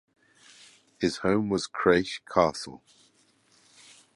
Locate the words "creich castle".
1.67-2.81